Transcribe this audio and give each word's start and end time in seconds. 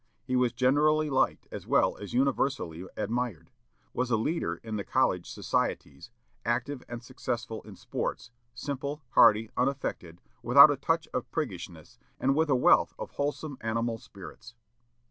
He 0.23 0.35
was 0.35 0.51
generally 0.51 1.11
liked 1.11 1.47
as 1.51 1.67
well 1.67 1.95
as 1.97 2.11
universally 2.11 2.87
admired, 2.97 3.51
was 3.93 4.09
a 4.09 4.17
leader 4.17 4.55
in 4.63 4.75
the 4.75 4.83
college 4.83 5.29
societies, 5.29 6.09
active 6.43 6.81
and 6.89 7.03
successful 7.03 7.61
in 7.61 7.75
sports, 7.75 8.31
simple, 8.55 9.03
hearty, 9.11 9.51
unaffected, 9.55 10.19
without 10.41 10.71
a 10.71 10.75
touch 10.77 11.07
of 11.13 11.29
priggishness, 11.29 11.99
and 12.19 12.33
with 12.35 12.49
a 12.49 12.55
wealth 12.55 12.95
of 12.97 13.11
wholesome 13.11 13.59
animal 13.61 13.99
spirits." 13.99 14.55